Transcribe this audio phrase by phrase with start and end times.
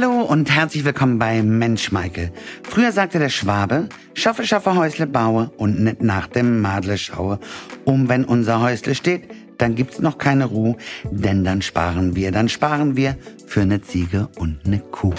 [0.00, 2.30] Hallo und herzlich willkommen bei Mensch Michael.
[2.62, 7.40] Früher sagte der Schwabe, schaffe, schaffe, Häusle baue und nicht nach dem Madle schaue.
[7.84, 9.24] Um wenn unser Häusle steht,
[9.58, 10.76] dann gibt's noch keine Ruhe,
[11.10, 13.16] denn dann sparen wir, dann sparen wir
[13.48, 15.14] für eine Ziege und eine Kuh.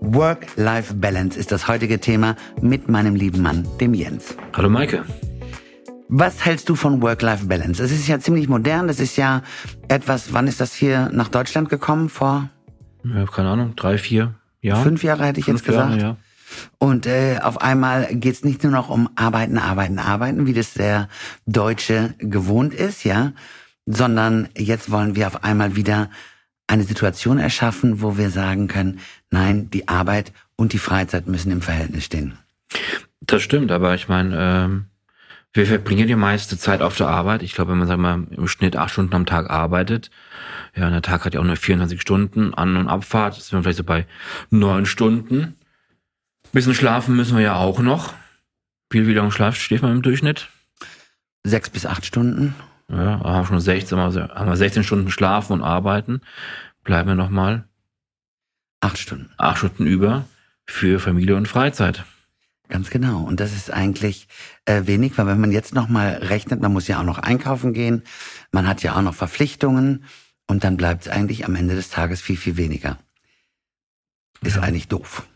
[0.00, 4.34] Work-Life-Balance ist das heutige Thema mit meinem lieben Mann, dem Jens.
[4.54, 5.04] Hallo Maike.
[6.08, 7.82] Was hältst du von Work-Life-Balance?
[7.82, 9.42] Es ist ja ziemlich modern, das ist ja
[9.88, 12.08] etwas, wann ist das hier nach Deutschland gekommen?
[12.08, 12.48] Vor
[13.04, 14.82] ja, keine Ahnung, drei, vier Jahre.
[14.82, 15.90] Fünf Jahre hätte ich Fünf jetzt gesagt.
[15.90, 16.16] Jahre, ja.
[16.78, 21.08] Und äh, auf einmal geht's nicht nur noch um Arbeiten, Arbeiten, Arbeiten, wie das der
[21.46, 23.32] Deutsche gewohnt ist, ja,
[23.86, 26.10] sondern jetzt wollen wir auf einmal wieder
[26.66, 31.62] eine Situation erschaffen, wo wir sagen können, nein, die Arbeit und die Freizeit müssen im
[31.62, 32.38] Verhältnis stehen.
[33.20, 34.86] Das stimmt, aber ich meine, ähm,
[35.54, 37.42] wir verbringen die meiste Zeit auf der Arbeit.
[37.42, 40.10] Ich glaube, wenn man sagen wir, mal, im Schnitt acht Stunden am Tag arbeitet,
[40.74, 43.78] ja, der Tag hat ja auch nur 24 Stunden An- und Abfahrt, sind wir vielleicht
[43.78, 44.06] so bei
[44.50, 45.56] neun Stunden.
[46.52, 48.14] bisschen schlafen müssen wir ja auch noch.
[48.90, 50.48] Wie, wie lange schlaft, steht man im Durchschnitt?
[51.44, 52.54] Sechs bis acht Stunden.
[52.88, 56.20] Ja, haben wir schon 16, haben wir 16 Stunden schlafen und arbeiten.
[56.84, 57.64] Bleiben wir nochmal
[58.80, 59.30] Acht Stunden.
[59.38, 60.24] acht Stunden über
[60.66, 62.04] für Familie und Freizeit.
[62.72, 63.22] Ganz genau.
[63.24, 64.28] Und das ist eigentlich
[64.64, 68.02] äh, wenig, weil wenn man jetzt nochmal rechnet, man muss ja auch noch einkaufen gehen,
[68.50, 70.04] man hat ja auch noch Verpflichtungen
[70.46, 72.96] und dann bleibt es eigentlich am Ende des Tages viel, viel weniger.
[74.40, 74.62] Ist Ja.
[74.62, 75.26] eigentlich doof.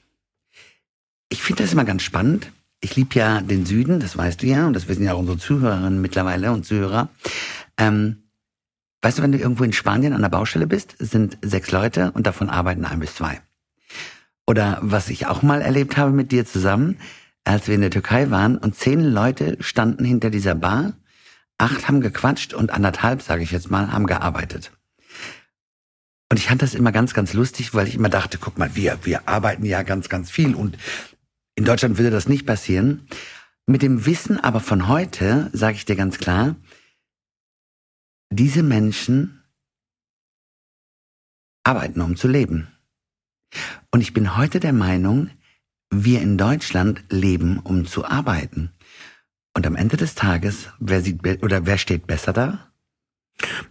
[1.28, 2.52] Ich finde das immer ganz spannend.
[2.80, 5.36] Ich liebe ja den Süden, das weißt du ja, und das wissen ja auch unsere
[5.36, 7.10] Zuhörerinnen mittlerweile und Zuhörer.
[7.76, 8.30] Ähm,
[9.02, 12.26] weißt du, wenn du irgendwo in Spanien an der Baustelle bist, sind sechs Leute und
[12.26, 13.42] davon arbeiten ein bis zwei.
[14.46, 16.96] Oder was ich auch mal erlebt habe mit dir zusammen,
[17.46, 20.94] als wir in der Türkei waren und zehn Leute standen hinter dieser Bar,
[21.58, 24.72] acht haben gequatscht und anderthalb, sage ich jetzt mal, haben gearbeitet.
[26.28, 28.98] Und ich fand das immer ganz, ganz lustig, weil ich immer dachte, guck mal, wir,
[29.04, 30.76] wir arbeiten ja ganz, ganz viel und
[31.54, 33.06] in Deutschland würde das nicht passieren.
[33.66, 36.56] Mit dem Wissen aber von heute sage ich dir ganz klar,
[38.30, 39.44] diese Menschen
[41.62, 42.68] arbeiten, um zu leben.
[43.92, 45.30] Und ich bin heute der Meinung,
[46.04, 48.70] wir in Deutschland leben, um zu arbeiten.
[49.54, 52.70] Und am Ende des Tages, wer sieht oder wer steht besser da?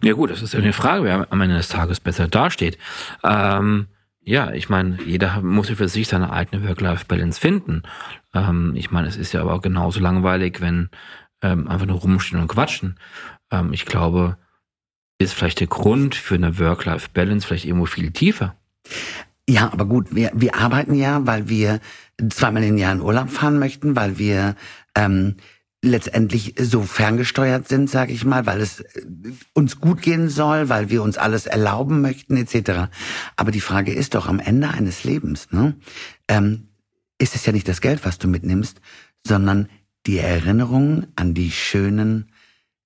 [0.02, 2.78] Ja gut, das ist ja eine Frage, wer am Ende des Tages besser dasteht.
[3.22, 3.86] Ähm,
[4.20, 7.82] ja, ich meine, jeder muss ja für sich seine eigene Work-Life-Balance finden.
[8.34, 10.90] Ähm, ich meine, es ist ja aber auch genauso langweilig, wenn
[11.42, 12.98] ähm, einfach nur rumstehen und quatschen.
[13.52, 14.36] Ähm, ich glaube,
[15.18, 18.56] ist vielleicht der Grund für eine Work-Life-Balance vielleicht irgendwo viel tiefer.
[19.48, 21.80] Ja, aber gut, wir, wir arbeiten ja, weil wir
[22.30, 24.56] zweimal im Jahr in Urlaub fahren möchten, weil wir
[24.94, 25.36] ähm,
[25.82, 29.02] letztendlich so ferngesteuert sind, sage ich mal, weil es äh,
[29.54, 32.90] uns gut gehen soll, weil wir uns alles erlauben möchten, etc.
[33.36, 35.74] Aber die Frage ist doch am Ende eines Lebens, ne?
[36.28, 36.68] Ähm,
[37.18, 38.80] ist es ja nicht das Geld, was du mitnimmst,
[39.26, 39.68] sondern
[40.06, 42.30] die Erinnerung an die schönen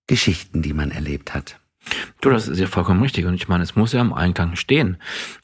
[0.06, 1.58] Geschichten, die man erlebt hat.
[2.20, 3.26] Du, das ist ja vollkommen richtig.
[3.26, 4.98] Und ich meine, es muss ja im Einklang stehen.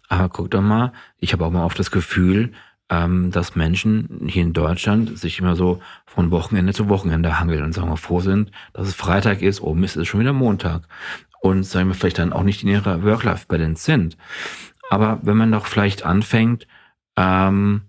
[0.09, 2.53] Aber guck doch mal, ich habe auch mal oft das Gefühl,
[2.91, 7.73] ähm, dass Menschen hier in Deutschland sich immer so von Wochenende zu Wochenende hangeln und
[7.73, 10.83] sagen wir froh sind, dass es Freitag ist, oh Mist, es ist schon wieder Montag.
[11.41, 14.17] Und sagen wir vielleicht dann auch nicht in ihrer Work-Life-Balance sind.
[14.91, 16.67] Aber wenn man doch vielleicht anfängt,
[17.17, 17.83] ähm,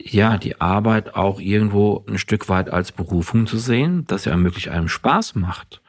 [0.00, 4.70] ja, die Arbeit auch irgendwo ein Stück weit als Berufung zu sehen, dass ja wirklich
[4.70, 5.82] einem Spaß macht.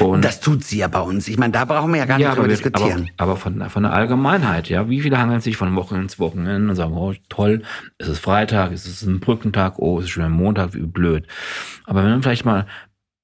[0.00, 1.28] Und Das tut sie ja bei uns.
[1.28, 3.10] Ich meine, da brauchen wir ja gar nicht drüber wir- diskutieren.
[3.16, 4.88] Aber, aber von, von der Allgemeinheit, ja.
[4.88, 7.62] Wie viele hangeln sich von Wochenende zu Wochenende und sagen, oh, toll,
[7.98, 11.26] es ist Freitag, es ist ein Brückentag, oh, es ist schon ein Montag, wie blöd.
[11.84, 12.66] Aber wenn man vielleicht mal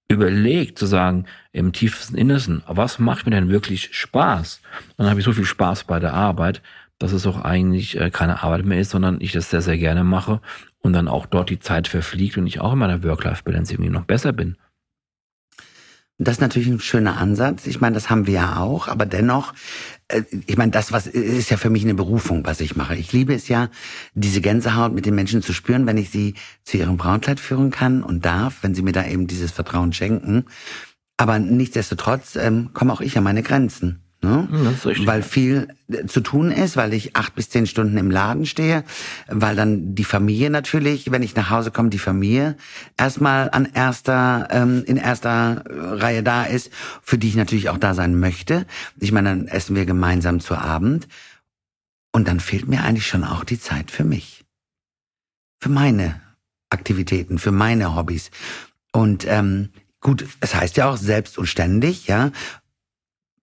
[0.08, 4.60] überlegt, zu sagen, im tiefsten Innersten, was macht mir denn wirklich Spaß?
[4.96, 6.60] Dann habe ich so viel Spaß bei der Arbeit,
[6.98, 10.04] dass es auch eigentlich äh, keine Arbeit mehr ist, sondern ich das sehr, sehr gerne
[10.04, 10.40] mache
[10.80, 14.04] und dann auch dort die Zeit verfliegt und ich auch in meiner Work-Life-Balance irgendwie noch
[14.04, 14.56] besser bin.
[16.24, 17.66] Das ist natürlich ein schöner Ansatz.
[17.66, 19.54] Ich meine, das haben wir ja auch, aber dennoch,
[20.08, 22.96] äh, ich meine, das was ist ja für mich eine Berufung, was ich mache.
[22.96, 23.70] Ich liebe es ja,
[24.14, 28.02] diese Gänsehaut mit den Menschen zu spüren, wenn ich sie zu ihrem Brautkleid führen kann
[28.02, 30.44] und darf, wenn sie mir da eben dieses Vertrauen schenken.
[31.16, 34.01] Aber nichtsdestotrotz ähm, komme auch ich an meine Grenzen.
[34.24, 34.48] Ne?
[34.84, 35.06] Richtig.
[35.06, 38.84] Weil viel äh, zu tun ist, weil ich acht bis zehn Stunden im Laden stehe,
[39.26, 42.56] weil dann die Familie natürlich, wenn ich nach Hause komme, die Familie
[42.96, 46.70] erstmal an erster, ähm, in erster äh, Reihe da ist,
[47.02, 48.64] für die ich natürlich auch da sein möchte.
[49.00, 51.08] Ich meine, dann essen wir gemeinsam zu Abend
[52.12, 54.44] und dann fehlt mir eigentlich schon auch die Zeit für mich,
[55.58, 56.20] für meine
[56.70, 58.30] Aktivitäten, für meine Hobbys.
[58.92, 59.70] Und ähm,
[60.00, 62.30] gut, es heißt ja auch selbst und ständig, ja.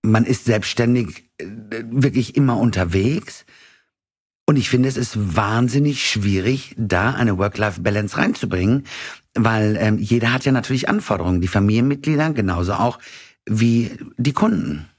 [0.02, 1.46] Man ist selbstständig äh,
[1.90, 3.46] wirklich immer unterwegs.
[4.46, 8.86] Und ich finde, es ist wahnsinnig schwierig, da eine Work-Life-Balance reinzubringen,
[9.36, 12.98] weil ähm, jeder hat ja natürlich Anforderungen, die Familienmitglieder genauso auch
[13.46, 14.90] wie die Kunden.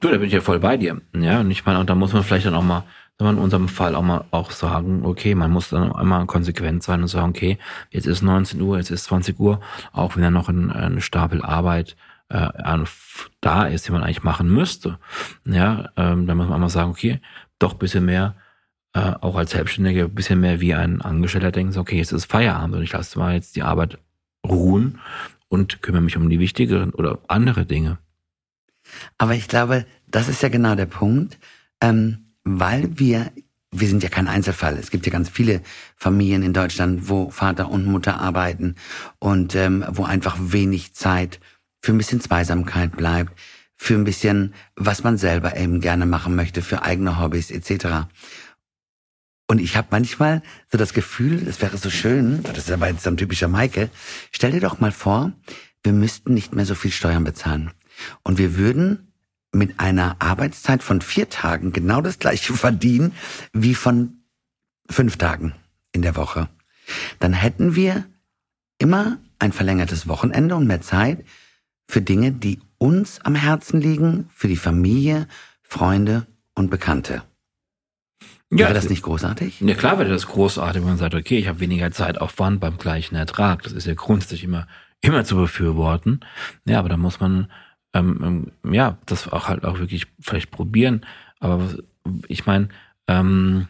[0.00, 1.00] Du, da bin ich ja voll bei dir.
[1.14, 2.84] Ja, und ich meine, und da muss man vielleicht dann auch mal,
[3.18, 7.08] in unserem Fall auch mal auch sagen, okay, man muss dann einmal konsequent sein und
[7.08, 7.58] sagen, okay,
[7.90, 9.60] jetzt ist 19 Uhr, jetzt ist 20 Uhr,
[9.92, 11.96] auch wenn da noch ein, ein Stapel Arbeit
[12.28, 12.48] äh,
[13.40, 14.98] da ist, die man eigentlich machen müsste.
[15.44, 17.20] Ja, ähm, dann muss man einmal sagen, okay,
[17.58, 18.36] doch bisschen mehr,
[18.92, 22.76] äh, auch als Selbstständiger, bisschen mehr wie ein Angestellter denken, so, okay, jetzt ist Feierabend
[22.76, 23.98] und ich lasse mal jetzt die Arbeit
[24.46, 24.98] ruhen
[25.48, 27.98] und kümmere mich um die wichtigeren oder andere Dinge.
[29.18, 31.38] Aber ich glaube, das ist ja genau der Punkt,
[31.80, 33.32] ähm, weil wir,
[33.70, 34.78] wir sind ja kein Einzelfall.
[34.78, 35.60] Es gibt ja ganz viele
[35.96, 38.76] Familien in Deutschland, wo Vater und Mutter arbeiten
[39.18, 41.40] und ähm, wo einfach wenig Zeit
[41.86, 43.32] für ein bisschen Zweisamkeit bleibt,
[43.76, 48.08] für ein bisschen, was man selber eben gerne machen möchte, für eigene Hobbys etc.
[49.46, 53.06] Und ich habe manchmal so das Gefühl, es wäre so schön, das ist aber jetzt
[53.06, 53.88] ein typischer Maike,
[54.32, 55.30] stell dir doch mal vor,
[55.84, 57.70] wir müssten nicht mehr so viel Steuern bezahlen.
[58.24, 59.12] Und wir würden
[59.52, 63.12] mit einer Arbeitszeit von vier Tagen genau das gleiche verdienen
[63.52, 64.24] wie von
[64.90, 65.54] fünf Tagen
[65.92, 66.48] in der Woche.
[67.20, 68.06] Dann hätten wir
[68.78, 71.24] immer ein verlängertes Wochenende und mehr Zeit
[71.88, 75.28] für Dinge, die uns am Herzen liegen, für die Familie,
[75.62, 77.22] Freunde und Bekannte.
[78.50, 79.60] Ja, wäre das nicht großartig?
[79.60, 83.16] Ja, klar wäre das großartig, wenn man sagt, okay, ich habe weniger Zeitaufwand beim gleichen
[83.16, 83.62] Ertrag.
[83.62, 84.68] Das ist ja grundsätzlich immer,
[85.00, 86.20] immer zu befürworten.
[86.64, 87.48] Ja, aber da muss man
[87.96, 91.04] ähm, ähm, ja, das auch halt auch wirklich vielleicht probieren.
[91.40, 91.68] Aber
[92.28, 92.68] ich meine,
[93.08, 93.68] ähm,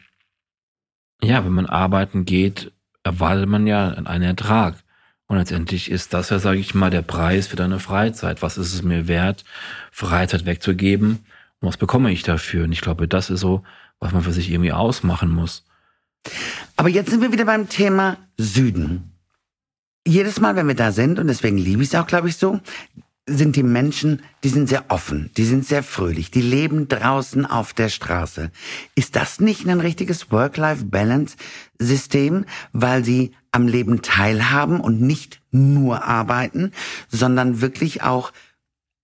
[1.23, 2.73] ja, wenn man arbeiten geht,
[3.03, 4.83] erwartet man ja einen Ertrag.
[5.28, 8.43] Und letztendlich ist das ja, sage ich mal, der Preis für deine Freizeit.
[8.43, 9.44] Was ist es mir wert,
[9.90, 11.26] Freizeit wegzugeben?
[11.61, 12.64] Und was bekomme ich dafür?
[12.64, 13.64] Und ich glaube, das ist so,
[13.99, 15.64] was man für sich irgendwie ausmachen muss.
[16.76, 19.12] Aber jetzt sind wir wieder beim Thema Süden.
[20.06, 22.61] Jedes Mal, wenn wir da sind, und deswegen liebe ich es auch, glaube ich, so,
[23.28, 27.73] sind die Menschen, die sind sehr offen, die sind sehr fröhlich, die leben draußen auf
[27.73, 28.52] der Straße.
[28.94, 36.73] Ist das nicht ein richtiges Work-Life-Balance-System, weil sie am Leben teilhaben und nicht nur arbeiten,
[37.08, 38.32] sondern wirklich auch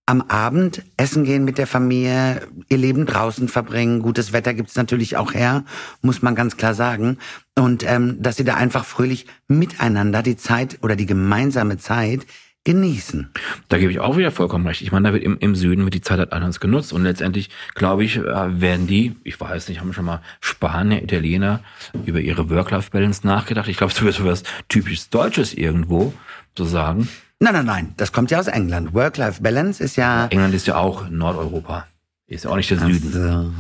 [0.05, 4.03] am Abend essen gehen mit der Familie, ihr Leben draußen verbringen.
[4.03, 5.65] Gutes Wetter gibt's natürlich auch her,
[6.03, 7.17] muss man ganz klar sagen.
[7.57, 12.27] Und ähm, dass sie da einfach fröhlich miteinander die Zeit oder die gemeinsame Zeit
[12.65, 13.31] genießen.
[13.69, 14.83] Da gebe ich auch wieder vollkommen recht.
[14.83, 17.51] Ich meine, da wird im, im Süden wird die Zeit halt anders genutzt und letztendlich,
[17.75, 21.61] glaube ich, äh, werden die, ich weiß nicht, haben schon mal Spanier, Italiener
[22.05, 23.69] über ihre Work-Life-Balance nachgedacht.
[23.69, 26.15] Ich glaube, es wird so was typisch Deutsches irgendwo
[26.55, 27.09] zu sagen.
[27.41, 28.95] Nein, nein, nein, das kommt ja aus England.
[28.95, 30.27] Work-Life-Balance ist ja...
[30.27, 31.87] England ist ja auch Nordeuropa.
[32.29, 33.13] Ist ja auch nicht der Süden.
[33.13, 33.53] So.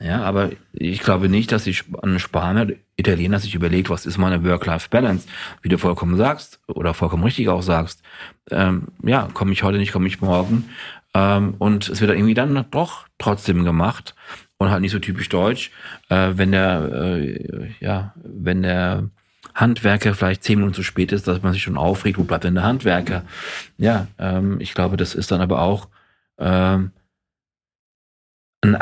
[0.00, 4.44] Ja, aber ich glaube nicht, dass die ein Spanier, Italiener sich überlegt, was ist meine
[4.44, 5.26] Work-Life-Balance,
[5.62, 8.02] wie du vollkommen sagst oder vollkommen richtig auch sagst.
[8.50, 10.68] Ähm, ja, komme ich heute nicht, komme ich morgen.
[11.14, 14.14] Ähm, und es wird irgendwie dann doch trotzdem gemacht
[14.58, 15.72] und halt nicht so typisch deutsch,
[16.10, 19.10] äh, wenn der, äh, ja, wenn der
[19.54, 22.54] Handwerker vielleicht zehn Minuten zu spät ist, dass man sich schon aufregt, wo bleibt denn
[22.54, 23.24] der Handwerker?
[23.78, 25.88] Ja, ähm, ich glaube, das ist dann aber auch
[26.38, 26.92] ähm,
[28.60, 28.80] eine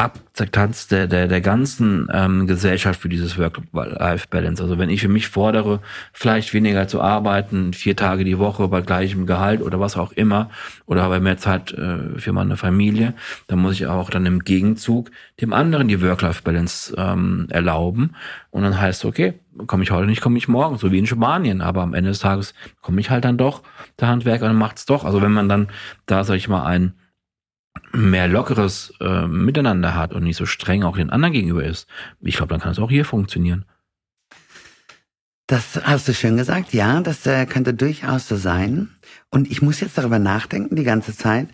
[0.00, 4.62] Akzeptanz der, der, der ganzen ähm, Gesellschaft für dieses Work-Life-Balance.
[4.62, 5.80] Also wenn ich für mich fordere,
[6.12, 10.50] vielleicht weniger zu arbeiten, vier Tage die Woche bei gleichem Gehalt oder was auch immer,
[10.86, 13.14] oder aber mehr Zeit äh, für meine Familie,
[13.48, 18.14] dann muss ich auch dann im Gegenzug dem anderen die Work-Life-Balance ähm, erlauben.
[18.50, 19.34] Und dann heißt, okay,
[19.66, 21.60] komme ich heute nicht, komme ich morgen, so wie in Spanien.
[21.60, 23.64] Aber am Ende des Tages komme ich halt dann doch,
[23.98, 25.04] der Handwerker, und macht's doch.
[25.04, 25.66] Also wenn man dann
[26.06, 26.94] da, sag ich mal, ein
[27.92, 31.88] mehr lockeres äh, Miteinander hat und nicht so streng auch den anderen gegenüber ist,
[32.20, 33.64] ich glaube, dann kann es auch hier funktionieren.
[35.46, 38.90] Das hast du schön gesagt, ja, das äh, könnte durchaus so sein.
[39.30, 41.48] Und ich muss jetzt darüber nachdenken die ganze Zeit.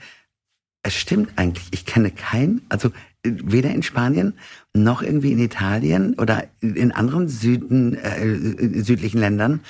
[0.83, 2.88] Es stimmt eigentlich, ich kenne keinen, also
[3.23, 4.35] äh, weder in Spanien
[4.75, 9.61] noch irgendwie in Italien oder in anderen Süden, äh, äh, südlichen Ländern.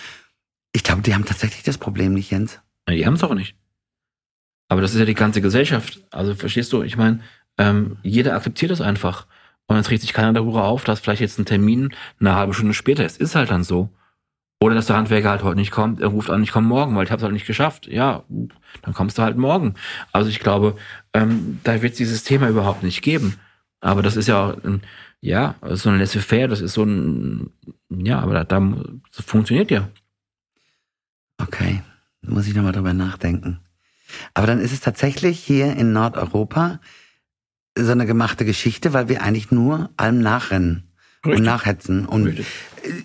[0.73, 2.61] Ich glaube, die haben tatsächlich das Problem nicht, Jens.
[2.89, 3.55] Die haben es auch nicht.
[4.69, 6.03] Aber das ist ja die ganze Gesellschaft.
[6.11, 7.21] Also verstehst du, ich meine,
[7.59, 9.27] ähm, jeder akzeptiert es einfach.
[9.67, 12.75] Und dann trägt sich keiner darüber auf, dass vielleicht jetzt ein Termin eine halbe Stunde
[12.75, 13.21] später ist.
[13.21, 13.91] Ist halt dann so.
[14.61, 17.05] Oder dass der Handwerker halt heute nicht kommt, er ruft an, ich komme morgen, weil
[17.05, 17.87] ich habe es halt nicht geschafft.
[17.87, 18.25] Ja,
[18.83, 19.75] dann kommst du halt morgen.
[20.13, 20.77] Also ich glaube,
[21.13, 23.39] ähm, da wird es dieses Thema überhaupt nicht geben.
[23.81, 24.83] Aber das ist ja, ein,
[25.21, 27.51] ja, so ein Laissez-faire, das ist so ein,
[27.91, 28.61] ja, aber da, da
[29.15, 29.89] das funktioniert ja.
[31.39, 31.83] Okay,
[32.23, 33.61] muss ich nochmal drüber nachdenken.
[34.35, 36.81] Aber dann ist es tatsächlich hier in Nordeuropa
[37.77, 40.95] so eine gemachte Geschichte, weil wir eigentlich nur allem nachrennen.
[41.25, 41.39] Richtig.
[41.39, 42.07] und nachhetzen.
[42.07, 42.47] Und Richtig.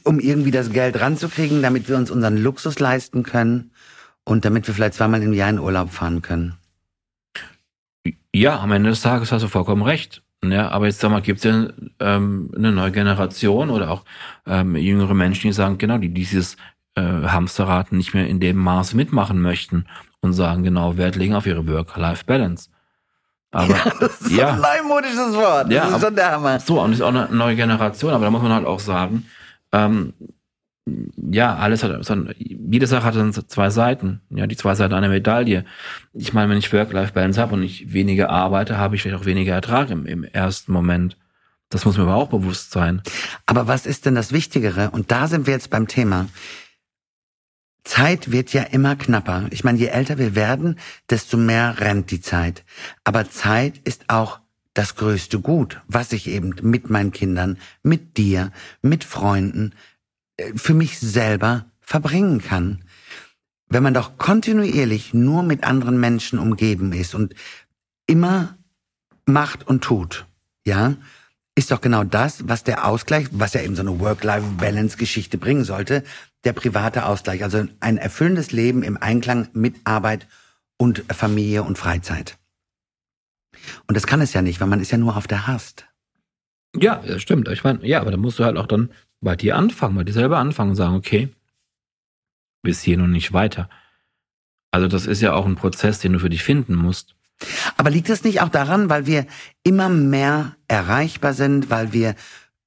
[0.04, 3.72] um irgendwie das Geld ranzukriegen, damit wir uns unseren Luxus leisten können
[4.25, 6.56] und damit wir vielleicht zweimal im Jahr in Urlaub fahren können.
[8.34, 10.22] Ja, am Ende des Tages hast du vollkommen recht.
[10.44, 11.68] Ja, aber jetzt sag mal, gibt es ja
[12.00, 14.06] ähm, eine neue Generation oder auch
[14.46, 16.56] ähm, jüngere Menschen, die sagen, genau, die dieses
[16.96, 19.86] äh, Hamsterrad nicht mehr in dem Maße mitmachen möchten
[20.22, 22.69] und sagen genau Wert legen auf ihre Work-Life-Balance.
[23.51, 25.65] Aber ja, das ist ja, ein neumodisches Wort.
[25.65, 26.60] Das ja, ist schon der Hammer.
[26.60, 29.25] So, und das ist auch eine neue Generation, aber da muss man halt auch sagen,
[29.72, 30.13] ähm,
[31.31, 31.91] ja, alles hat,
[32.38, 34.22] jede Sache hat dann zwei Seiten.
[34.29, 35.65] Ja, die zwei Seiten einer Medaille.
[36.13, 39.53] Ich meine, wenn ich Work-Life-Balance habe und ich weniger arbeite, habe ich vielleicht auch weniger
[39.53, 41.17] Ertrag im, im ersten Moment.
[41.69, 43.01] Das muss mir aber auch bewusst sein.
[43.46, 44.89] Aber was ist denn das Wichtigere?
[44.89, 46.27] Und da sind wir jetzt beim Thema.
[47.89, 49.48] Zeit wird ja immer knapper.
[49.50, 50.77] Ich meine, je älter wir werden,
[51.10, 52.63] desto mehr rennt die Zeit.
[53.03, 54.41] Aber Zeit ist auch
[54.75, 58.51] das größte Gut, was ich eben mit meinen Kindern, mit dir,
[58.84, 59.74] mit Freunden,
[60.38, 62.84] äh, für mich selber verbringen kann.
[63.69, 67.34] Wenn man doch kontinuierlich nur mit anderen Menschen umgeben ist und
[68.05, 68.55] immer
[69.25, 70.27] macht und tut,
[70.63, 70.96] ja,
[71.60, 76.06] ist doch genau das, was der Ausgleich, was ja eben so eine Work-Life-Balance-Geschichte bringen sollte,
[76.46, 80.25] der private Ausgleich, also ein erfüllendes Leben im Einklang mit Arbeit
[80.78, 82.38] und Familie und Freizeit.
[83.88, 85.86] Und das kann es ja nicht, weil man ist ja nur auf der Hast.
[86.78, 87.50] Ja, das stimmt.
[87.50, 90.13] Ich meine, ja, aber da musst du halt auch dann bei dir anfangen, bei dir
[90.13, 91.28] selber anfangen und sagen, okay,
[92.62, 93.70] bis hier und nicht weiter.
[94.72, 97.16] Also das ist ja auch ein Prozess, den du für dich finden musst.
[97.77, 99.25] Aber liegt das nicht auch daran, weil wir
[99.63, 102.15] immer mehr erreichbar sind, weil wir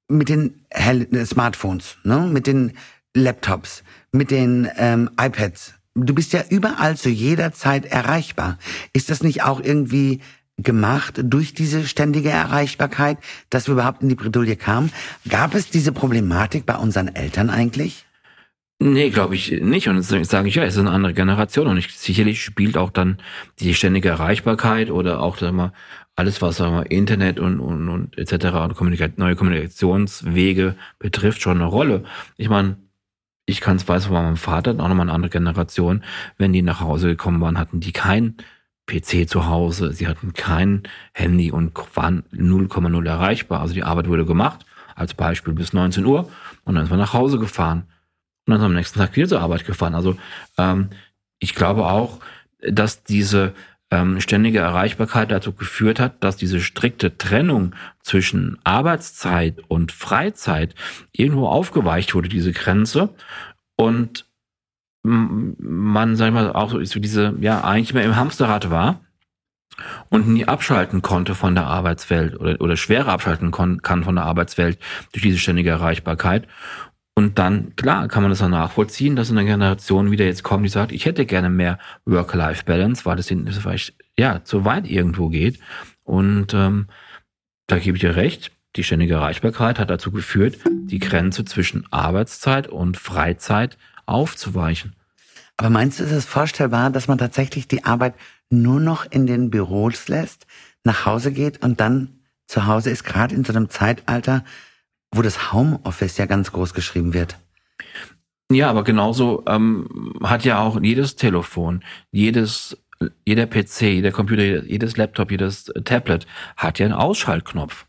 [0.07, 2.73] mit den äh, Smartphones, ne, mit den
[3.15, 8.57] Laptops, mit den ähm, iPads, du bist ja überall zu jeder Zeit erreichbar.
[8.93, 10.21] Ist das nicht auch irgendwie
[10.57, 13.17] gemacht durch diese ständige Erreichbarkeit,
[13.49, 14.91] dass wir überhaupt in die Bredouille kamen?
[15.27, 18.05] Gab es diese Problematik bei unseren Eltern eigentlich?
[18.85, 19.87] Nee, glaube ich nicht.
[19.87, 22.89] Und jetzt sage ich ja, es ist eine andere Generation und ich, sicherlich spielt auch
[22.89, 23.17] dann
[23.59, 25.71] die ständige Erreichbarkeit oder auch sag mal,
[26.17, 28.47] alles, was sag mal, Internet und, und, und etc.
[28.57, 32.03] und Kommunika neue Kommunikationswege betrifft, schon eine Rolle.
[32.35, 32.75] Ich meine,
[33.45, 36.03] ich kann es weiß von meinem Vater, auch nochmal eine andere Generation,
[36.37, 38.35] wenn die nach Hause gekommen waren, hatten die kein
[38.87, 43.61] PC zu Hause, sie hatten kein Handy und waren 0,0 erreichbar.
[43.61, 46.29] Also die Arbeit wurde gemacht, als Beispiel bis 19 Uhr
[46.65, 47.85] und dann ist man nach Hause gefahren
[48.45, 49.95] und dann am nächsten Tag wieder zur Arbeit gefahren.
[49.95, 50.17] Also
[50.57, 50.89] ähm,
[51.39, 52.19] ich glaube auch,
[52.61, 53.53] dass diese
[53.91, 60.73] ähm, ständige Erreichbarkeit dazu geführt hat, dass diese strikte Trennung zwischen Arbeitszeit und Freizeit
[61.11, 63.09] irgendwo aufgeweicht wurde, diese Grenze.
[63.75, 64.25] Und
[65.03, 69.01] man, sag ich mal, auch so diese, ja, eigentlich mehr im Hamsterrad war
[70.09, 74.79] und nie abschalten konnte von der Arbeitswelt oder, oder schwerer abschalten kann von der Arbeitswelt
[75.11, 76.47] durch diese ständige Erreichbarkeit.
[77.15, 80.69] Und dann, klar, kann man das auch nachvollziehen, dass eine Generation wieder jetzt kommt, die
[80.69, 85.59] sagt, ich hätte gerne mehr Work-Life-Balance, weil das, das vielleicht, ja, zu weit irgendwo geht.
[86.03, 86.87] Und ähm,
[87.67, 92.67] da gebe ich dir recht, die ständige Erreichbarkeit hat dazu geführt, die Grenze zwischen Arbeitszeit
[92.67, 93.77] und Freizeit
[94.07, 94.95] aufzuweichen.
[95.57, 98.15] Aber meinst du, ist es vorstellbar, dass man tatsächlich die Arbeit
[98.49, 100.47] nur noch in den Büros lässt,
[100.83, 104.43] nach Hause geht und dann zu Hause ist, gerade in so einem Zeitalter,
[105.13, 107.37] wo das Homeoffice ja ganz groß geschrieben wird?
[108.51, 112.77] Ja, aber genauso ähm, hat ja auch jedes Telefon, jedes,
[113.25, 116.27] jeder PC, jeder Computer, jedes Laptop, jedes Tablet
[116.57, 117.85] hat ja einen Ausschaltknopf.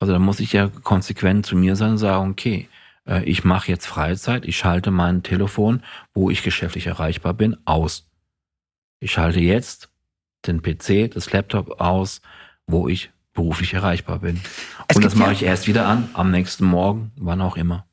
[0.00, 2.68] Also da muss ich ja konsequent zu mir sein und sagen, okay,
[3.06, 5.82] äh, ich mache jetzt Freizeit, ich schalte mein Telefon,
[6.14, 8.06] wo ich geschäftlich erreichbar bin, aus.
[9.00, 9.90] Ich schalte jetzt
[10.46, 12.20] den PC, das Laptop aus,
[12.66, 14.40] wo ich beruflich erreichbar bin.
[14.88, 17.86] Es Und das mache ja, ich erst wieder an, am nächsten Morgen, wann auch immer.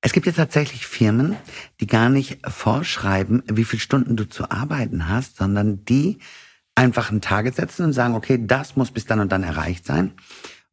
[0.00, 1.36] Es gibt ja tatsächlich Firmen,
[1.80, 6.18] die gar nicht vorschreiben, wie viele Stunden du zu arbeiten hast, sondern die
[6.74, 10.12] einfach ein Target setzen und sagen, okay, das muss bis dann und dann erreicht sein.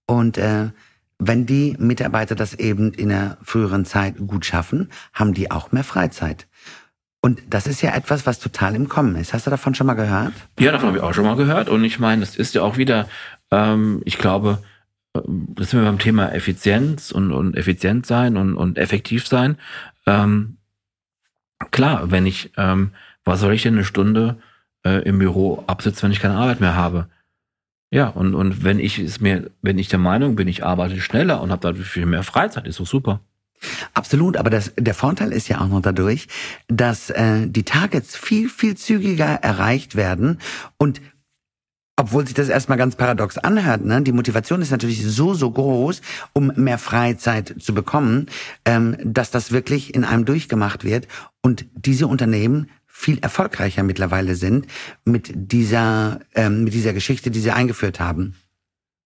[0.06, 0.70] Und äh,
[1.18, 5.84] wenn die Mitarbeiter das eben in der früheren Zeit gut schaffen, haben die auch mehr
[5.84, 6.48] Freizeit.
[7.26, 9.34] Und das ist ja etwas, was total im Kommen ist.
[9.34, 10.34] Hast du davon schon mal gehört?
[10.60, 11.70] Ja, davon habe ich auch schon mal gehört.
[11.70, 13.08] Und ich meine, das ist ja auch wieder,
[13.50, 14.62] ähm, ich glaube,
[15.16, 19.58] ähm, das sind wir beim Thema Effizienz und, und effizient sein und, und effektiv sein.
[20.06, 20.58] Ähm,
[21.72, 22.92] klar, wenn ich, ähm,
[23.24, 24.36] was soll ich denn eine Stunde
[24.86, 27.08] äh, im Büro absitzen, wenn ich keine Arbeit mehr habe?
[27.90, 31.40] Ja, und, und wenn ich es mir, wenn ich der Meinung bin, ich arbeite schneller
[31.40, 33.22] und habe dadurch viel mehr Freizeit, ist doch super.
[33.94, 36.28] Absolut, aber das, der Vorteil ist ja auch noch dadurch,
[36.68, 40.40] dass äh, die Targets viel, viel zügiger erreicht werden
[40.78, 41.02] und
[41.96, 44.02] Obwohl sich das erstmal ganz paradox anhört, ne?
[44.02, 46.02] Die Motivation ist natürlich so, so groß,
[46.34, 48.26] um mehr Freizeit zu bekommen,
[48.66, 51.08] ähm, dass das wirklich in einem durchgemacht wird
[51.44, 54.66] und diese Unternehmen viel erfolgreicher mittlerweile sind
[55.06, 58.36] mit dieser, ähm, mit dieser Geschichte, die sie eingeführt haben.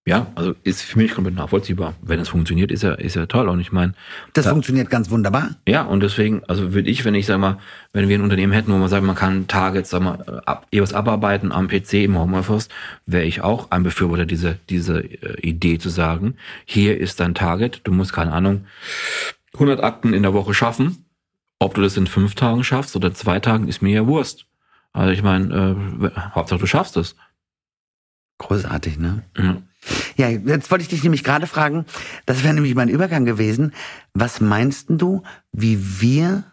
[0.07, 1.93] Ja, also ist für mich komplett nachvollziehbar.
[2.01, 3.49] Wenn es funktioniert, ist ja, ist ja toll.
[3.49, 3.93] Und ich meine.
[4.31, 5.49] Das da, funktioniert ganz wunderbar.
[5.67, 7.57] Ja, und deswegen, also würde ich, wenn ich sag mal,
[7.91, 10.93] wenn wir ein Unternehmen hätten, wo man sagt, man kann Targets, sag mal, ab, etwas
[10.93, 12.69] abarbeiten am PC im Homeoffice,
[13.05, 17.81] wäre ich auch ein Befürworter dieser, diese äh, Idee zu sagen, hier ist dein Target,
[17.83, 18.63] du musst, keine Ahnung,
[19.55, 21.03] 100 Akten in der Woche schaffen.
[21.59, 24.45] Ob du das in fünf Tagen schaffst oder zwei Tagen, ist mir ja Wurst.
[24.93, 27.17] Also ich meine, äh, Hauptsache du schaffst es.
[28.37, 29.23] Großartig, ne?
[29.37, 29.61] Ja.
[30.17, 31.85] Ja, jetzt wollte ich dich nämlich gerade fragen,
[32.25, 33.73] das wäre nämlich mein Übergang gewesen.
[34.13, 36.43] Was meinst du, wie wir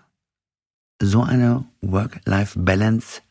[1.02, 3.22] so eine Work-Life-Balance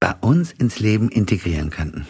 [0.00, 2.06] bei uns ins Leben integrieren könnten?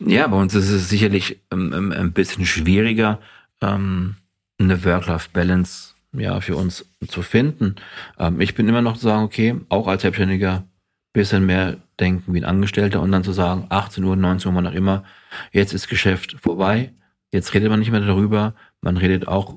[0.00, 3.20] Ja, bei uns ist es sicherlich ähm, ähm ein bisschen schwieriger,
[3.60, 4.16] ähm,
[4.58, 7.76] eine Work-Life-Balance ja, für uns zu finden.
[8.18, 10.64] Ähm, ich bin immer noch zu sagen, okay, auch als Selbstständiger
[11.12, 14.66] bisschen mehr denken wie ein Angestellter und dann zu sagen, 18 Uhr, 19 Uhr, wann
[14.66, 15.04] auch immer,
[15.52, 16.92] jetzt ist Geschäft vorbei,
[17.32, 19.56] jetzt redet man nicht mehr darüber, man redet auch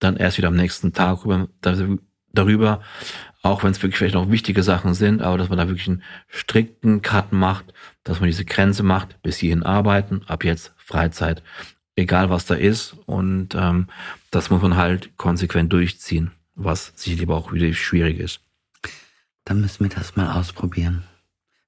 [0.00, 1.20] dann erst wieder am nächsten Tag
[2.32, 2.80] darüber,
[3.42, 6.02] auch wenn es wirklich vielleicht noch wichtige Sachen sind, aber dass man da wirklich einen
[6.28, 7.72] strikten Cut macht,
[8.04, 11.42] dass man diese Grenze macht, bis hierhin arbeiten, ab jetzt Freizeit,
[11.96, 13.88] egal was da ist und ähm,
[14.30, 18.40] das muss man halt konsequent durchziehen, was sicherlich aber auch wieder schwierig ist.
[19.44, 21.04] Dann müssen wir das mal ausprobieren.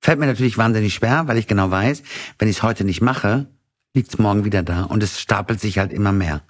[0.00, 2.02] Fällt mir natürlich wahnsinnig schwer, weil ich genau weiß,
[2.38, 3.46] wenn ich es heute nicht mache,
[3.94, 6.42] liegt es morgen wieder da und es stapelt sich halt immer mehr.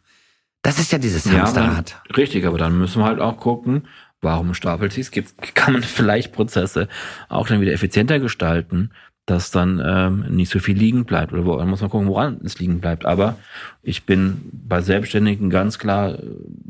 [0.62, 2.00] Das ist ja dieses Hamsterrad.
[2.08, 3.86] Ja, richtig, aber dann müssen wir halt auch gucken,
[4.22, 5.34] warum stapelt sich es?
[5.54, 6.88] Kann man vielleicht Prozesse
[7.28, 8.90] auch dann wieder effizienter gestalten,
[9.26, 11.32] dass dann ähm, nicht so viel liegen bleibt.
[11.32, 13.06] Oder wo, dann muss man gucken, woran es liegen bleibt.
[13.06, 13.38] Aber
[13.82, 16.22] ich bin bei Selbstständigen ganz klar äh,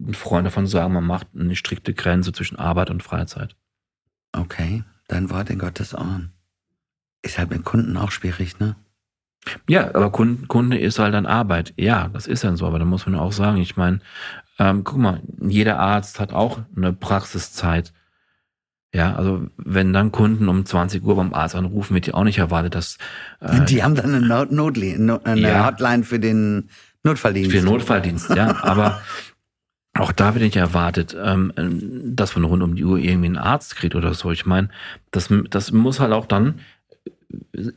[0.07, 3.57] ein Freund davon zu sagen, man macht eine strikte Grenze zwischen Arbeit und Freizeit.
[4.37, 6.33] Okay, dein Wort in Gottes Ohren.
[7.23, 8.77] Ist halt mit Kunden auch schwierig, ne?
[9.69, 11.75] Ja, aber Kunde, Kunde ist halt dann Arbeit.
[11.77, 14.01] Ja, das ist dann so, aber da muss man auch sagen, ich meine,
[14.59, 17.93] ähm, guck mal, jeder Arzt hat auch eine Praxiszeit.
[18.95, 22.39] Ja, also wenn dann Kunden um 20 Uhr beim Arzt anrufen, wird ja auch nicht
[22.39, 22.97] erwartet, dass
[23.41, 26.71] äh, die haben dann eine, Not Notli eine ja, Hotline für den
[27.03, 27.51] Notfalldienst.
[27.51, 28.63] Für den Notfalldienst, ja.
[28.63, 29.01] Aber
[29.95, 33.77] auch da wird nicht erwartet, ähm, dass man rund um die Uhr irgendwie einen Arzt
[33.77, 34.31] kriegt oder so.
[34.33, 34.69] Ich meine,
[35.13, 36.61] das, das muss halt auch dann,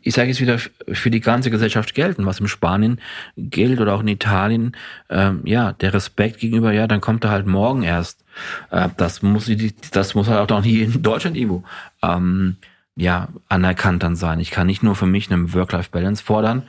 [0.01, 2.99] ich sage jetzt wieder, für die ganze Gesellschaft gelten, was in Spanien
[3.37, 4.75] gilt oder auch in Italien.
[5.09, 8.23] Ähm, ja, der Respekt gegenüber, ja, dann kommt er halt morgen erst.
[8.71, 9.51] Äh, das muss
[9.91, 11.63] das muss halt auch hier in Deutschland irgendwo
[12.01, 12.57] ähm,
[12.95, 14.39] ja anerkannt dann sein.
[14.39, 16.63] Ich kann nicht nur für mich eine Work-Life-Balance fordern,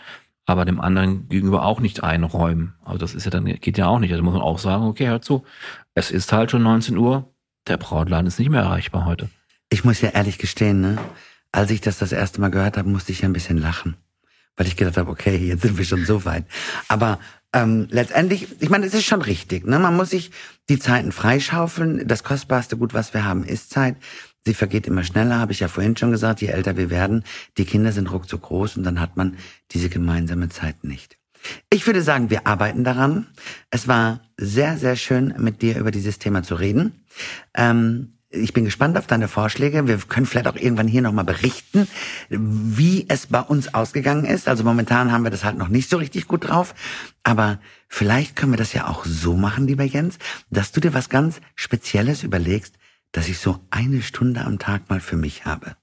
[0.48, 2.74] aber dem anderen gegenüber auch nicht einräumen.
[2.82, 4.12] Also das ist ja dann, geht ja auch nicht.
[4.12, 5.44] Also muss man auch sagen, okay, hör zu,
[5.94, 7.30] es ist halt schon 19 Uhr,
[7.66, 9.28] der Brautladen ist nicht mehr erreichbar heute.
[9.68, 10.98] Ich muss ja ehrlich gestehen, ne,
[11.52, 13.98] als ich das das erste Mal gehört habe, musste ich ja ein bisschen lachen.
[14.56, 16.46] Weil ich gedacht habe, okay, jetzt sind wir schon so weit.
[16.88, 17.18] Aber
[17.52, 19.66] ähm, letztendlich, ich meine, es ist schon richtig.
[19.66, 19.78] Ne?
[19.78, 20.30] Man muss sich
[20.70, 22.08] die Zeiten freischaufeln.
[22.08, 23.96] Das kostbarste Gut, was wir haben, ist Zeit.
[24.46, 27.24] Sie vergeht immer schneller, habe ich ja vorhin schon gesagt, je älter wir werden,
[27.58, 29.36] die Kinder sind ruckzuck groß und dann hat man
[29.72, 31.18] diese gemeinsame Zeit nicht.
[31.70, 33.26] Ich würde sagen, wir arbeiten daran.
[33.70, 37.04] Es war sehr, sehr schön, mit dir über dieses Thema zu reden.
[37.54, 39.86] Ähm, ich bin gespannt auf deine Vorschläge.
[39.88, 41.88] Wir können vielleicht auch irgendwann hier nochmal berichten,
[42.28, 44.48] wie es bei uns ausgegangen ist.
[44.48, 46.74] Also momentan haben wir das halt noch nicht so richtig gut drauf.
[47.22, 50.18] Aber vielleicht können wir das ja auch so machen, lieber Jens,
[50.50, 52.74] dass du dir was ganz Spezielles überlegst,
[53.12, 55.76] dass ich so eine Stunde am Tag mal für mich habe.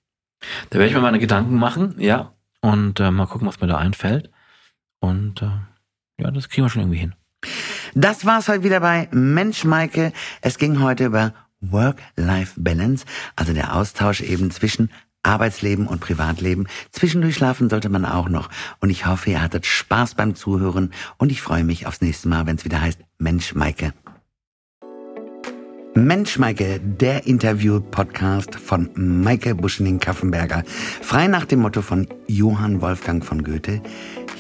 [0.70, 3.78] Da werde ich mir meine Gedanken machen, ja, und äh, mal gucken, was mir da
[3.78, 4.32] einfällt.
[5.00, 5.50] Und äh,
[6.20, 7.16] ja, das kriegen wir schon irgendwie hin.
[7.94, 10.12] Das war's heute wieder bei Mensch Maike.
[10.42, 14.90] Es ging heute über Work-Life-Balance, also der Austausch eben zwischen
[15.22, 16.68] Arbeitsleben und Privatleben.
[16.92, 18.50] Zwischendurch schlafen sollte man auch noch.
[18.80, 22.46] Und ich hoffe, ihr hattet Spaß beim Zuhören und ich freue mich aufs nächste Mal,
[22.46, 23.94] wenn es wieder heißt Mensch Maike.
[25.98, 30.64] Mensch, Maike, der Interview-Podcast von Maike Buschening-Kaffenberger.
[31.02, 33.82] Frei nach dem Motto von Johann Wolfgang von Goethe.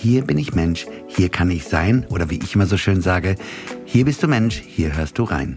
[0.05, 2.05] Hier bin ich Mensch, hier kann ich sein.
[2.11, 3.37] Oder wie ich immer so schön sage,
[3.85, 5.55] hier bist du Mensch, hier hörst du rein.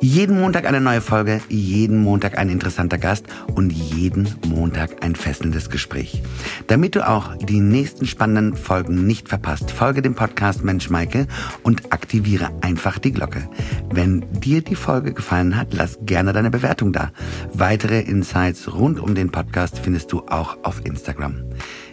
[0.00, 5.68] Jeden Montag eine neue Folge, jeden Montag ein interessanter Gast und jeden Montag ein fesselndes
[5.68, 6.22] Gespräch.
[6.68, 11.26] Damit du auch die nächsten spannenden Folgen nicht verpasst, folge dem Podcast Mensch Maike
[11.64, 13.50] und aktiviere einfach die Glocke.
[13.92, 17.10] Wenn dir die Folge gefallen hat, lass gerne deine Bewertung da.
[17.52, 21.42] Weitere Insights rund um den Podcast findest du auch auf Instagram.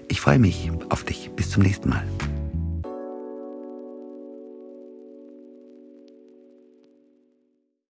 [0.07, 1.31] Ich freue mich auf dich.
[1.35, 2.03] Bis zum nächsten Mal.